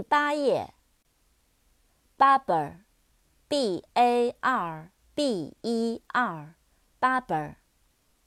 [0.00, 0.72] 第八页
[2.16, 7.56] ，barber，b a r b e r，barber，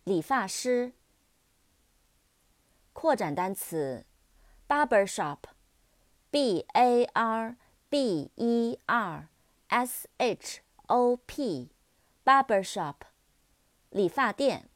[0.04, 0.94] 理发师。
[2.94, 4.06] 扩展单词
[4.68, 7.58] ，barber shop，b a r
[7.90, 9.30] b e r
[9.70, 12.98] s h o p，barber shop，
[13.90, 14.70] 理发店。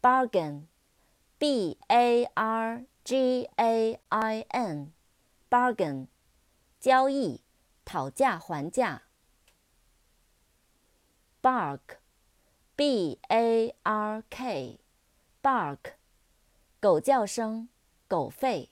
[0.00, 6.06] bargain，b a r G A I N，bargain，
[6.78, 7.40] 交易，
[7.84, 9.02] 讨价还价。
[11.42, 15.94] bark，B A R K，bark，
[16.78, 17.68] 狗叫声，
[18.06, 18.68] 狗吠。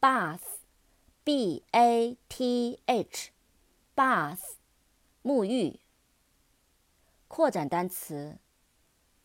[0.00, 4.52] bath，B A T H，bath，
[5.24, 5.80] 沐浴。
[7.26, 8.38] 扩展单词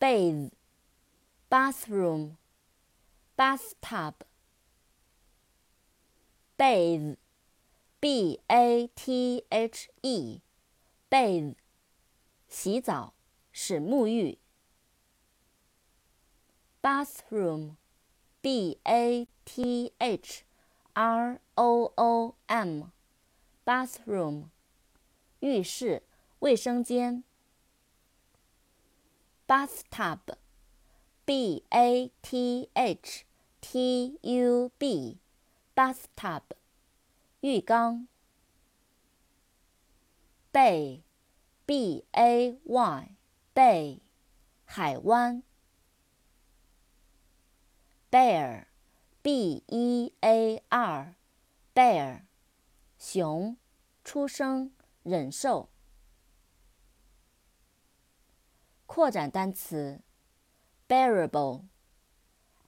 [0.00, 0.50] ，bathe。
[1.50, 2.36] Bathroom,
[3.36, 4.14] bathtub,
[6.56, 7.16] bathe,
[8.00, 10.40] b a t h e,
[11.10, 11.56] bathe,
[12.48, 13.14] 洗澡，
[13.50, 14.38] 使沐浴。
[16.80, 17.76] bathroom,
[18.40, 20.44] b a t h
[20.94, 22.92] r o o m,
[23.64, 24.50] bathroom,
[25.40, 26.04] 浴室、
[26.38, 27.24] 卫生间。
[29.48, 30.20] bathtub
[31.30, 33.24] b a t h
[33.60, 36.42] t u b，bathtub，
[37.42, 38.08] 浴缸。
[40.52, 44.00] bay，b a y，bay，
[44.64, 45.44] 海湾。
[48.10, 52.22] bear，b e a r，bear，
[52.98, 53.56] 熊，
[54.02, 54.72] 出生，
[55.04, 55.68] 忍受。
[58.86, 60.00] 扩展单词。
[60.89, 61.65] bearable,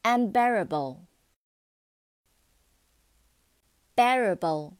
[0.03, 1.07] unbearable,
[3.95, 4.77] bearable,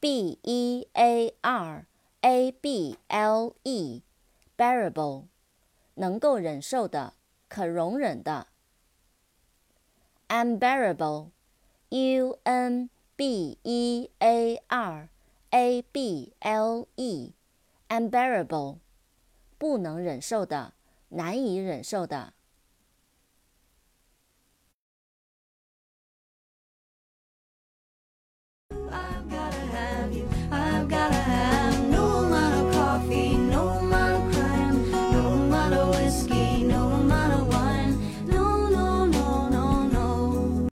[0.00, 1.86] b e a r
[2.22, 4.02] a b l e,
[4.56, 5.24] bearable，
[5.94, 7.14] 能够忍受的，
[7.48, 8.48] 可容忍的。
[10.28, 11.30] unbearable,
[11.90, 15.08] u n b e a r
[15.50, 17.32] a b l e,
[17.88, 18.78] unbearable，
[19.56, 20.74] 不能忍受的，
[21.10, 22.34] 难以忍受的。